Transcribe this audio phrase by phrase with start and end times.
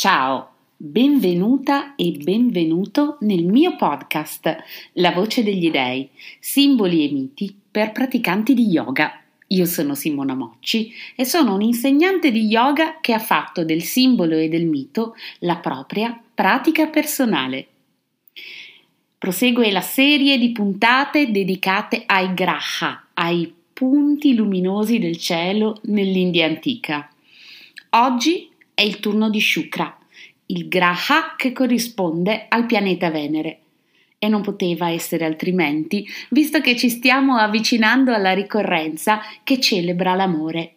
[0.00, 4.56] Ciao, benvenuta e benvenuto nel mio podcast
[4.94, 6.08] La voce degli dei,
[6.38, 9.20] simboli e miti per praticanti di yoga.
[9.48, 14.48] Io sono Simona Mocci e sono un'insegnante di yoga che ha fatto del simbolo e
[14.48, 17.66] del mito la propria pratica personale.
[19.18, 27.06] Prosegue la serie di puntate dedicate ai graha, ai punti luminosi del cielo nell'India antica.
[27.90, 28.49] Oggi
[28.80, 29.94] è il turno di Shukra,
[30.46, 33.58] il Graha che corrisponde al pianeta Venere.
[34.18, 40.76] E non poteva essere altrimenti, visto che ci stiamo avvicinando alla ricorrenza che celebra l'amore,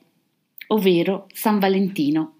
[0.67, 2.34] ovvero San Valentino.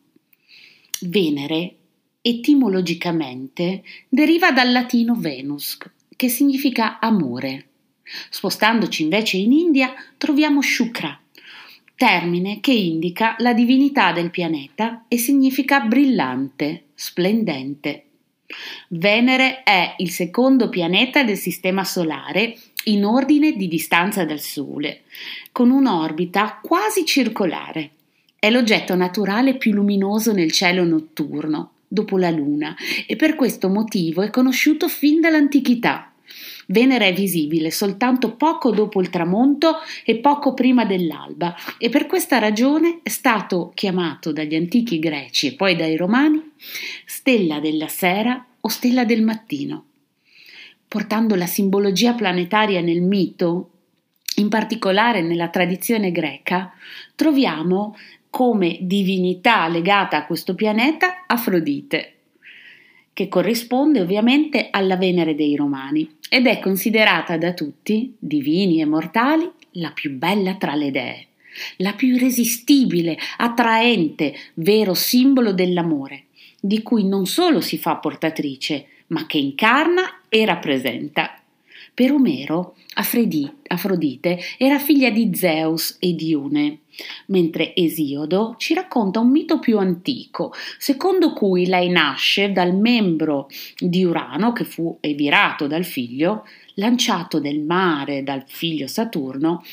[1.04, 1.76] Venere,
[2.20, 5.78] etimologicamente, deriva dal latino Venus,
[6.14, 7.68] che significa amore.
[8.30, 11.23] Spostandoci invece in India troviamo Shukra,
[11.96, 18.06] termine che indica la divinità del pianeta e significa brillante, splendente.
[18.90, 25.04] Venere è il secondo pianeta del Sistema Solare in ordine di distanza dal Sole,
[25.52, 27.92] con un'orbita quasi circolare.
[28.38, 32.76] È l'oggetto naturale più luminoso nel cielo notturno, dopo la Luna,
[33.08, 36.13] e per questo motivo è conosciuto fin dall'antichità.
[36.68, 42.40] Venere è visibile soltanto poco dopo il tramonto e poco prima dell'alba e per questa
[42.40, 46.52] ragione è stato chiamato dagli antichi greci e poi dai romani
[47.06, 49.86] stella della sera o stella del mattino.
[50.88, 53.70] Portando la simbologia planetaria nel mito,
[54.36, 56.72] in particolare nella tradizione greca,
[57.16, 57.96] troviamo
[58.30, 62.13] come divinità legata a questo pianeta Afrodite,
[63.14, 69.50] che corrisponde ovviamente alla Venere dei Romani ed è considerata da tutti, divini e mortali,
[69.74, 71.28] la più bella tra le dee,
[71.78, 76.26] la più irresistibile, attraente, vero simbolo dell'amore,
[76.60, 81.43] di cui non solo si fa portatrice, ma che incarna e rappresenta.
[81.94, 86.80] Per Omero, Afrodite era figlia di Zeus e di Une,
[87.28, 94.04] mentre Esiodo ci racconta un mito più antico, secondo cui lei nasce dal membro di
[94.04, 96.46] Urano che fu evirato dal figlio,
[96.76, 99.64] lanciato nel mare dal figlio Saturno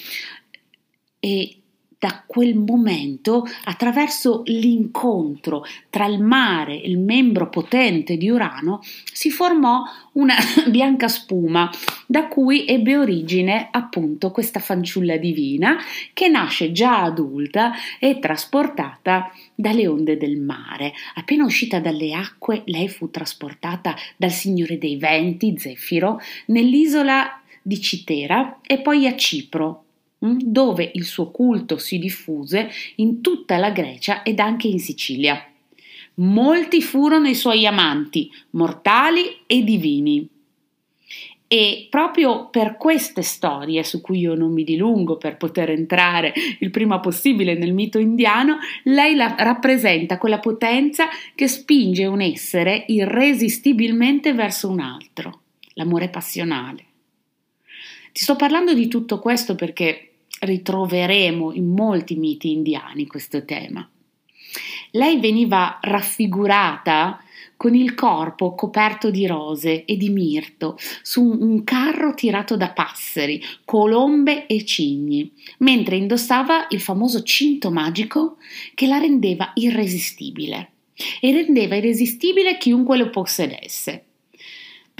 [1.19, 1.60] e
[2.01, 8.81] da quel momento, attraverso l'incontro tra il mare e il membro potente di Urano,
[9.13, 10.35] si formò una
[10.69, 11.71] bianca spuma
[12.07, 15.77] da cui ebbe origine appunto questa fanciulla divina
[16.15, 20.95] che nasce già adulta e trasportata dalle onde del mare.
[21.17, 28.61] Appena uscita dalle acque, lei fu trasportata dal signore dei venti, Zefiro, nell'isola di Citera
[28.67, 29.85] e poi a Cipro,
[30.21, 35.43] dove il suo culto si diffuse in tutta la Grecia ed anche in Sicilia.
[36.15, 40.29] Molti furono i suoi amanti, mortali e divini.
[41.53, 46.71] E proprio per queste storie, su cui io non mi dilungo per poter entrare il
[46.71, 54.33] prima possibile nel mito indiano, lei la rappresenta quella potenza che spinge un essere irresistibilmente
[54.33, 55.41] verso un altro,
[55.75, 56.85] l'amore passionale.
[58.13, 60.10] Ti sto parlando di tutto questo perché
[60.41, 63.89] ritroveremo in molti miti indiani questo tema.
[64.93, 67.23] Lei veniva raffigurata
[67.57, 73.41] con il corpo coperto di rose e di mirto, su un carro tirato da passeri,
[73.67, 78.39] colombe e cigni, mentre indossava il famoso cinto magico
[78.75, 80.71] che la rendeva irresistibile
[81.21, 84.05] e rendeva irresistibile chiunque lo possedesse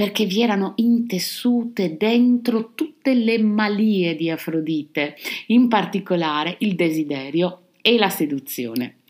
[0.01, 5.15] perché vi erano intessute dentro tutte le malie di Afrodite,
[5.49, 9.01] in particolare il desiderio e la seduzione.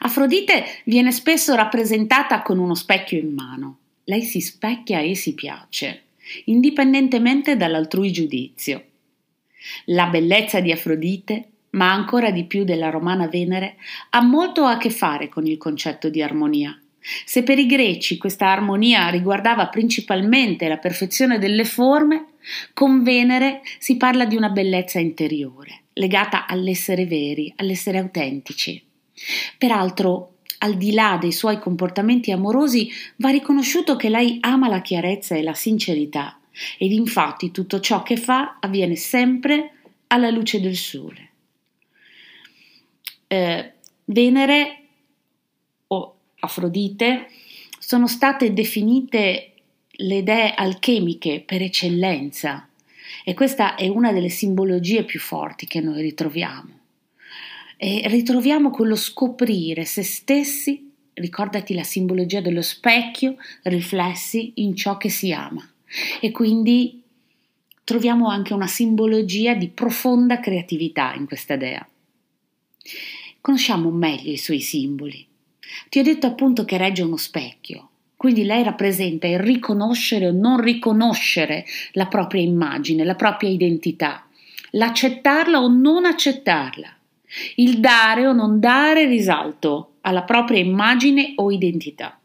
[0.00, 3.78] Afrodite viene spesso rappresentata con uno specchio in mano.
[4.02, 6.06] Lei si specchia e si piace,
[6.46, 8.84] indipendentemente dall'altrui giudizio.
[9.84, 13.76] La bellezza di Afrodite, ma ancora di più della romana Venere,
[14.10, 16.76] ha molto a che fare con il concetto di armonia.
[17.26, 22.28] Se per i greci questa armonia riguardava principalmente la perfezione delle forme,
[22.72, 28.82] con Venere si parla di una bellezza interiore, legata all'essere veri, all'essere autentici.
[29.58, 35.34] Peraltro, al di là dei suoi comportamenti amorosi, va riconosciuto che lei ama la chiarezza
[35.34, 36.40] e la sincerità,
[36.78, 39.72] ed infatti tutto ciò che fa avviene sempre
[40.06, 41.30] alla luce del sole.
[43.26, 43.72] Eh,
[44.06, 44.83] Venere
[46.44, 47.28] Afrodite,
[47.78, 49.52] sono state definite
[49.88, 52.68] le dee alchemiche per eccellenza
[53.24, 56.80] e questa è una delle simbologie più forti che noi ritroviamo.
[57.76, 65.08] E ritroviamo quello scoprire se stessi ricordati la simbologia dello specchio riflessi in ciò che
[65.10, 65.68] si ama.
[66.20, 67.02] E quindi
[67.84, 71.86] troviamo anche una simbologia di profonda creatività in questa dea.
[73.40, 75.26] Conosciamo meglio i suoi simboli.
[75.88, 80.60] Ti ho detto appunto che regge uno specchio, quindi lei rappresenta il riconoscere o non
[80.60, 84.26] riconoscere la propria immagine, la propria identità,
[84.70, 86.96] l'accettarla o non accettarla,
[87.56, 92.18] il dare o non dare risalto alla propria immagine o identità.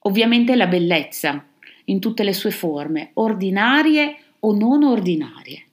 [0.00, 1.44] Ovviamente la bellezza,
[1.86, 5.63] in tutte le sue forme, ordinarie o non ordinarie.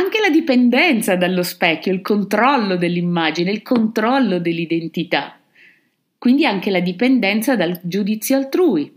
[0.00, 5.38] Anche la dipendenza dallo specchio, il controllo dell'immagine, il controllo dell'identità.
[6.16, 8.90] Quindi anche la dipendenza dal giudizio altrui.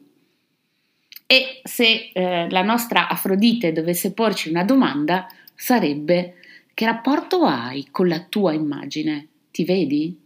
[1.28, 6.36] E se eh, la nostra Afrodite dovesse porci una domanda, sarebbe
[6.74, 9.28] che rapporto hai con la tua immagine?
[9.52, 10.18] Ti vedi?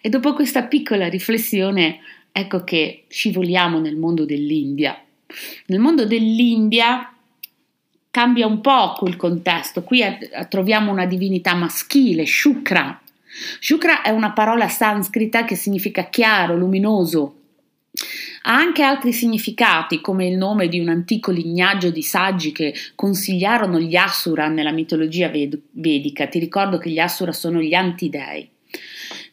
[0.00, 1.98] E dopo questa piccola riflessione
[2.30, 4.96] ecco che scivoliamo nel mondo dell'India.
[5.66, 7.14] Nel mondo dell'India
[8.10, 10.02] cambia un poco il contesto, qui
[10.48, 13.00] troviamo una divinità maschile, Shukra.
[13.60, 17.34] Shukra è una parola sanscrita che significa chiaro, luminoso.
[18.42, 23.78] Ha anche altri significati, come il nome di un antico lignaggio di saggi che consigliarono
[23.78, 26.26] gli Asura nella mitologia vedica.
[26.26, 28.48] Ti ricordo che gli Asura sono gli antidei.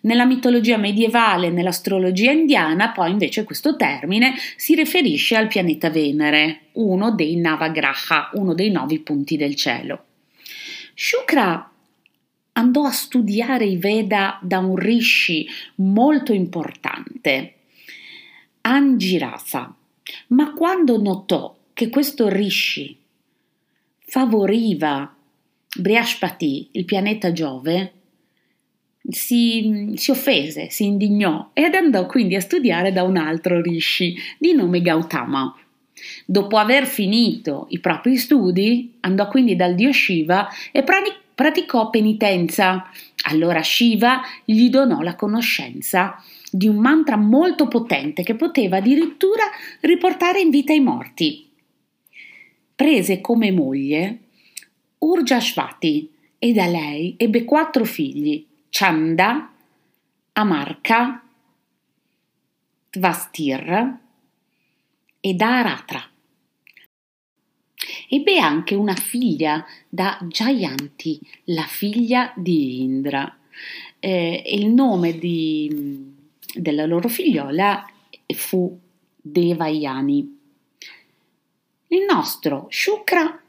[0.08, 6.68] Nella mitologia medievale e nell'astrologia indiana, poi invece questo termine si riferisce al pianeta Venere,
[6.74, 10.06] uno dei Navagraha, uno dei nove punti del cielo.
[10.94, 11.70] Shukra
[12.54, 15.46] andò a studiare i Veda da un rishi
[15.76, 17.56] molto importante,
[18.62, 19.76] Angirasa,
[20.28, 22.98] ma quando notò che questo rishi
[24.00, 25.14] favoriva
[25.76, 27.92] Brihaspati, il pianeta Giove,
[29.10, 34.54] si, si, offese, si indignò ed andò quindi a studiare da un altro rishi di
[34.54, 35.56] nome Gautama.
[36.26, 40.84] Dopo aver finito i propri studi, andò quindi dal dio Shiva e
[41.34, 42.90] praticò penitenza.
[43.30, 46.22] Allora Shiva gli donò la conoscenza
[46.52, 49.44] di un mantra molto potente che poteva addirittura
[49.82, 51.46] riportare in vita i morti.
[52.76, 54.20] Prese come moglie
[55.00, 59.52] Urjashvati e da lei ebbe quattro figli, Chanda,
[60.34, 61.24] Amarka,
[62.90, 63.98] Tvastir
[65.20, 66.04] e Dharatra.
[68.10, 73.38] Ebbe anche una figlia da Jayanti, la figlia di Indra.
[74.00, 76.14] Eh, il nome di,
[76.54, 77.86] della loro figliola
[78.34, 78.80] fu
[79.16, 80.40] Devayani.
[81.88, 83.42] Il nostro Shukra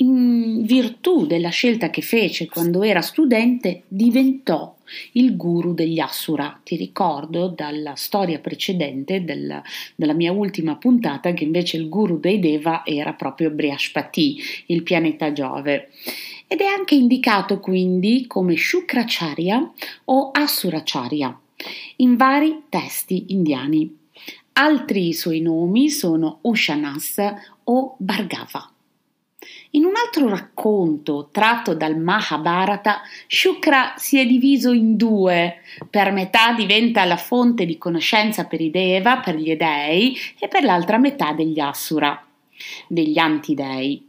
[0.00, 4.76] in virtù della scelta che fece quando era studente, diventò
[5.12, 6.60] il guru degli Asura.
[6.62, 9.62] Ti ricordo dalla storia precedente della,
[9.94, 15.32] della mia ultima puntata che invece il guru dei Deva era proprio Brihaspati, il pianeta
[15.32, 15.90] Giove.
[16.46, 19.72] Ed è anche indicato quindi come Shukracharya
[20.04, 21.38] o Asuracharya
[21.96, 23.96] in vari testi indiani.
[24.52, 27.16] Altri suoi nomi sono Ushanas
[27.64, 28.72] o Bhargava.
[29.72, 35.58] In un altro racconto tratto dal Mahabharata, Shukra si è diviso in due.
[35.88, 40.64] Per metà diventa la fonte di conoscenza per i Deva, per gli dei, e per
[40.64, 42.20] l'altra metà degli Asura,
[42.88, 44.04] degli antidei.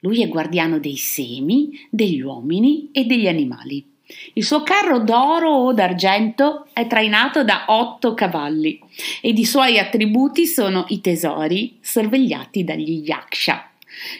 [0.00, 3.86] Lui è guardiano dei semi, degli uomini e degli animali.
[4.32, 8.80] Il suo carro d'oro o d'argento è trainato da otto cavalli
[9.20, 13.71] ed i suoi attributi sono i tesori sorvegliati dagli yaksha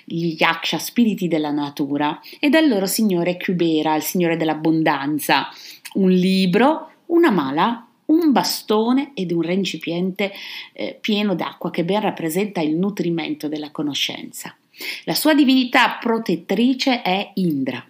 [0.04, 5.48] gli yaksha, spiriti della natura, e dal loro signore Kubera, il signore dell'abbondanza,
[5.94, 10.32] un libro, una mala, un bastone ed un recipiente
[10.72, 14.54] eh, pieno d'acqua che ben rappresenta il nutrimento della conoscenza.
[15.04, 17.84] La sua divinità protettrice è Indra.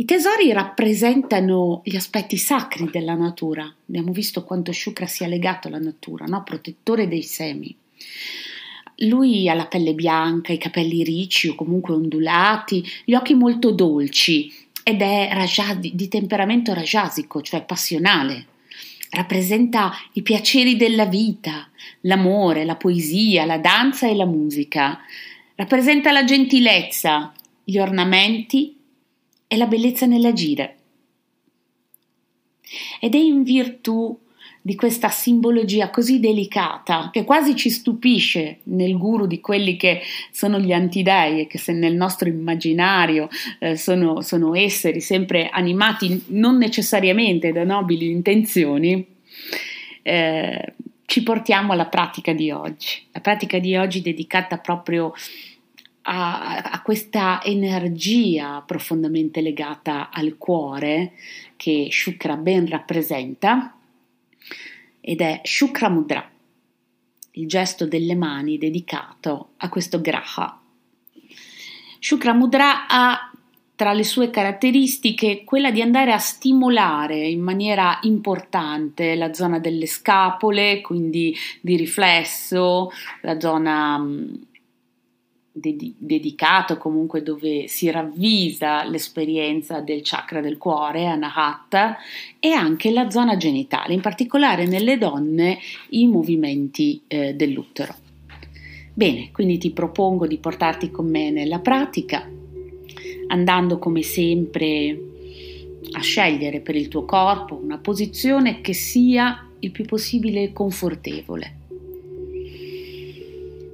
[0.00, 3.64] I tesori rappresentano gli aspetti sacri della natura.
[3.88, 6.44] Abbiamo visto quanto Shukra sia legato alla natura, no?
[6.44, 7.74] protettore dei semi.
[9.02, 14.52] Lui ha la pelle bianca, i capelli ricci o comunque ondulati, gli occhi molto dolci
[14.82, 18.46] ed è rajadi, di temperamento rajasico, cioè passionale.
[19.10, 21.68] Rappresenta i piaceri della vita,
[22.02, 24.98] l'amore, la poesia, la danza e la musica.
[25.54, 28.76] Rappresenta la gentilezza, gli ornamenti
[29.46, 30.76] e la bellezza nell'agire.
[33.00, 34.18] Ed è in virtù
[34.60, 40.58] di questa simbologia così delicata che quasi ci stupisce nel guru di quelli che sono
[40.58, 43.28] gli antidei e che se nel nostro immaginario
[43.60, 49.06] eh, sono, sono esseri sempre animati non necessariamente da nobili intenzioni,
[50.02, 50.74] eh,
[51.06, 53.06] ci portiamo alla pratica di oggi.
[53.12, 55.14] La pratica di oggi dedicata proprio
[56.02, 61.12] a, a, questa energia profondamente legata al cuore
[61.56, 63.77] che Shukra ben rappresenta
[65.00, 66.30] ed è Shukra Mudra,
[67.32, 70.60] il gesto delle mani dedicato a questo graha.
[72.00, 73.30] Shukra Mudra ha
[73.78, 79.86] tra le sue caratteristiche quella di andare a stimolare in maniera importante la zona delle
[79.86, 82.90] scapole, quindi di riflesso,
[83.22, 84.04] la zona
[85.60, 91.96] ded- dedicato comunque dove si ravvisa l'esperienza del chakra del cuore, Anahata,
[92.38, 95.58] e anche la zona genitale, in particolare nelle donne
[95.90, 97.94] i movimenti eh, dell'utero.
[98.94, 102.28] Bene, quindi ti propongo di portarti con me nella pratica,
[103.28, 104.98] andando come sempre
[105.92, 111.57] a scegliere per il tuo corpo una posizione che sia il più possibile confortevole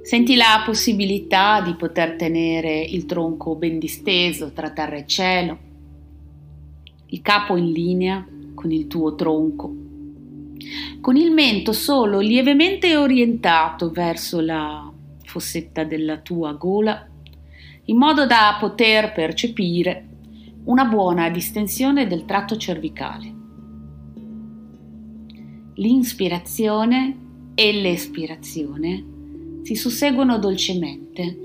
[0.05, 5.57] Senti la possibilità di poter tenere il tronco ben disteso tra terra e cielo,
[7.07, 9.73] il capo in linea con il tuo tronco,
[11.01, 14.87] con il mento solo lievemente orientato verso la
[15.23, 17.03] fossetta della tua gola,
[17.85, 20.07] in modo da poter percepire
[20.65, 23.33] una buona distensione del tratto cervicale.
[25.73, 27.17] L'inspirazione
[27.55, 29.13] e l'espirazione
[29.65, 31.37] si susseguono dolcemente,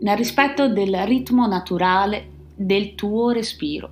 [0.00, 3.90] nel rispetto del ritmo naturale del tuo respiro.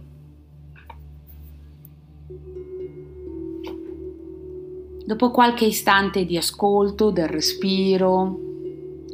[5.04, 8.40] Dopo qualche istante di ascolto del respiro,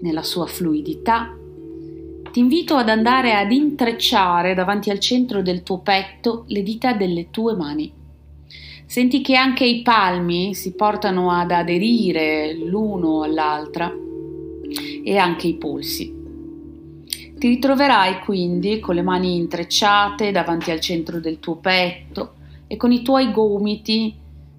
[0.00, 1.36] nella sua fluidità,
[2.30, 7.28] ti invito ad andare ad intrecciare davanti al centro del tuo petto le dita delle
[7.28, 7.92] tue mani.
[8.86, 13.94] Senti che anche i palmi si portano ad aderire l'uno all'altra
[15.02, 16.20] e anche i polsi.
[17.38, 22.34] Ti ritroverai quindi con le mani intrecciate davanti al centro del tuo petto
[22.66, 24.14] e con i tuoi gomiti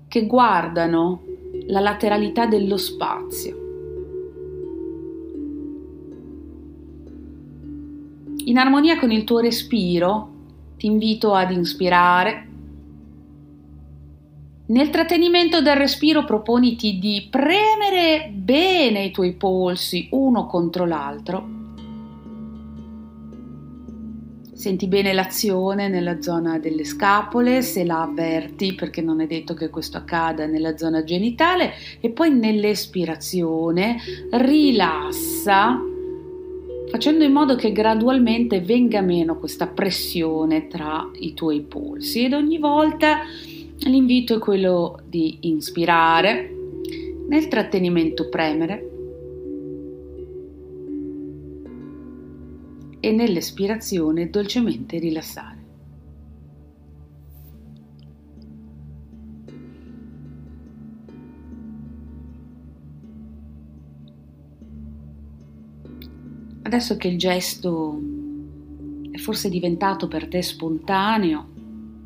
[0.08, 1.22] che guardano
[1.68, 3.62] la lateralità dello spazio.
[8.46, 10.30] In armonia con il tuo respiro
[10.76, 12.48] ti invito ad inspirare
[14.66, 21.62] nel trattenimento del respiro proponiti di premere bene i tuoi polsi uno contro l'altro.
[24.54, 29.70] Senti bene l'azione nella zona delle scapole, se la avverti, perché non è detto che
[29.70, 33.98] questo accada nella zona genitale, e poi nell'espirazione
[34.32, 35.78] rilassa,
[36.90, 42.58] facendo in modo che gradualmente venga meno questa pressione tra i tuoi polsi ed ogni
[42.58, 43.20] volta
[43.86, 46.56] L'invito è quello di inspirare,
[47.28, 48.90] nel trattenimento premere
[53.02, 55.62] e nell'espirazione dolcemente rilassare.
[66.62, 68.02] Adesso che il gesto
[69.12, 71.50] è forse diventato per te spontaneo,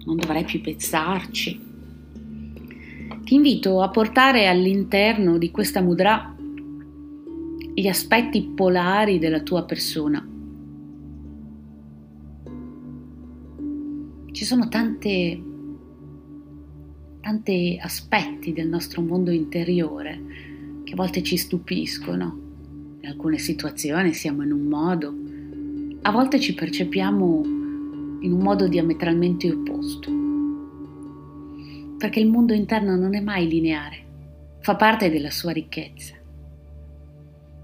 [0.06, 1.67] non dovrai più pensarci.
[3.28, 6.34] Ti invito a portare all'interno di questa mudra
[7.74, 10.26] gli aspetti polari della tua persona.
[14.32, 15.44] Ci sono tante,
[17.20, 20.22] tanti aspetti del nostro mondo interiore
[20.86, 22.40] che a volte ci stupiscono.
[23.02, 25.14] In alcune situazioni siamo in un modo,
[26.02, 27.42] a volte ci percepiamo
[28.22, 30.27] in un modo diametralmente opposto.
[31.98, 33.98] Perché il mondo interno non è mai lineare,
[34.60, 36.14] fa parte della sua ricchezza.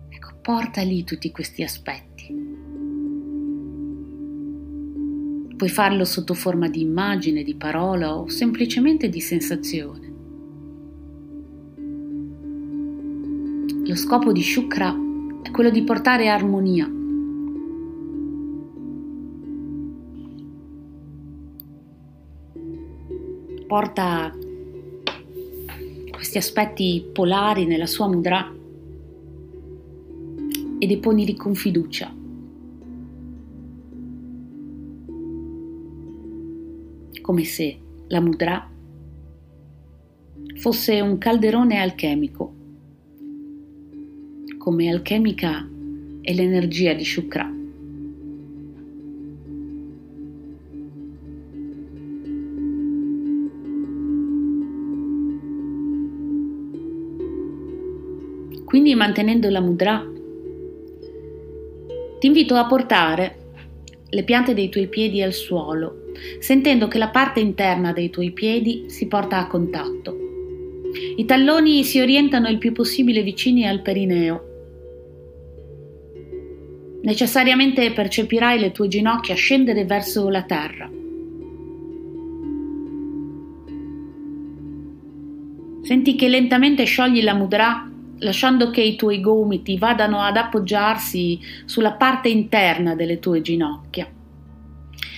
[0.10, 2.52] Ecco, porta lì tutti questi aspetti.
[5.56, 10.12] Puoi farlo sotto forma di immagine, di parola o semplicemente di sensazione.
[13.86, 14.96] Lo scopo di Shukra
[15.44, 17.02] è quello di portare armonia
[23.74, 24.32] porta
[26.12, 28.54] questi aspetti polari nella sua mudra
[30.78, 32.14] e deponili con fiducia.
[37.20, 38.70] Come se la mudra
[40.58, 42.54] fosse un calderone alchemico,
[44.60, 45.68] come alchemica
[46.22, 47.63] è l'energia di Shukra.
[58.74, 60.04] Quindi mantenendo la mudra,
[62.18, 63.36] ti invito a portare
[64.10, 66.06] le piante dei tuoi piedi al suolo,
[66.40, 70.18] sentendo che la parte interna dei tuoi piedi si porta a contatto.
[71.18, 74.44] I talloni si orientano il più possibile vicini al perineo.
[77.04, 80.90] Necessariamente percepirai le tue ginocchia scendere verso la terra.
[85.84, 87.92] Senti che lentamente sciogli la mudra
[88.24, 94.08] lasciando che i tuoi gomiti vadano ad appoggiarsi sulla parte interna delle tue ginocchia.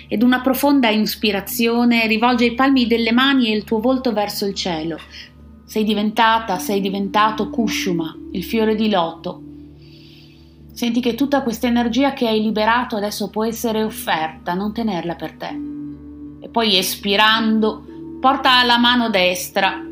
[0.07, 4.53] Ed una profonda ispirazione rivolge i palmi delle mani e il tuo volto verso il
[4.53, 5.00] cielo.
[5.65, 9.41] Sei diventata, sei diventato Kushuma, il fiore di loto.
[10.74, 15.33] Senti che tutta questa energia che hai liberato adesso può essere offerta, non tenerla per
[15.33, 15.59] te.
[16.41, 17.83] E poi espirando,
[18.19, 19.85] porta la mano destra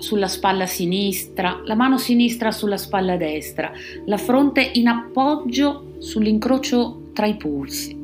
[0.00, 3.70] sulla spalla sinistra, la mano sinistra sulla spalla destra,
[4.06, 7.98] la fronte in appoggio sull'incrocio tra i polsi.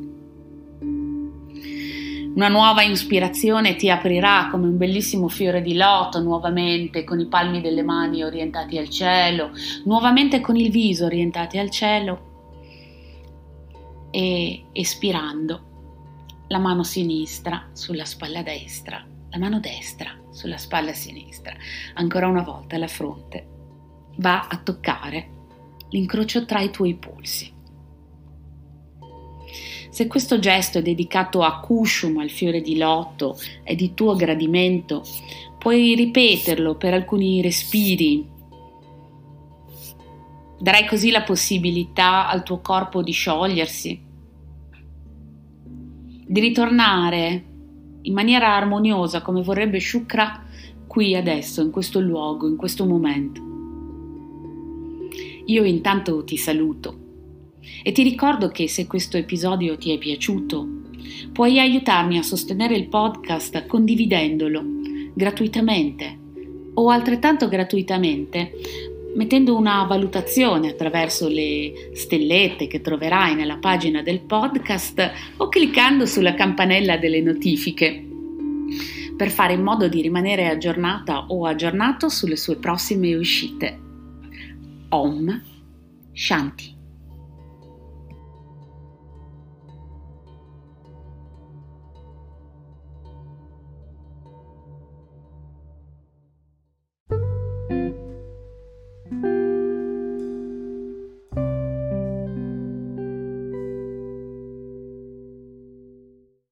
[2.35, 7.61] Una nuova ispirazione ti aprirà come un bellissimo fiore di loto nuovamente con i palmi
[7.61, 9.49] delle mani orientati al cielo,
[9.85, 12.25] nuovamente con il viso orientati al cielo
[14.11, 15.61] e espirando
[16.49, 19.03] la mano sinistra sulla spalla destra
[19.37, 21.55] la mano destra sulla spalla sinistra,
[21.93, 23.45] ancora una volta la fronte
[24.17, 25.29] va a toccare
[25.89, 27.53] l'incrocio tra i tuoi polsi.
[29.89, 35.03] Se questo gesto è dedicato a Kushum, al fiore di loto, è di tuo gradimento,
[35.59, 38.27] puoi ripeterlo per alcuni respiri.
[40.59, 44.03] Darai così la possibilità al tuo corpo di sciogliersi,
[46.27, 47.46] di ritornare
[48.07, 50.43] in maniera armoniosa come vorrebbe Shukra
[50.87, 53.41] qui adesso, in questo luogo, in questo momento.
[55.45, 57.05] Io intanto ti saluto
[57.83, 60.67] e ti ricordo che se questo episodio ti è piaciuto,
[61.33, 64.63] puoi aiutarmi a sostenere il podcast condividendolo
[65.13, 66.17] gratuitamente
[66.73, 68.51] o altrettanto gratuitamente
[69.15, 76.33] mettendo una valutazione attraverso le stellette che troverai nella pagina del podcast o cliccando sulla
[76.33, 78.05] campanella delle notifiche
[79.15, 83.79] per fare in modo di rimanere aggiornata o aggiornato sulle sue prossime uscite.
[84.89, 85.41] Om
[86.13, 86.76] Shanti.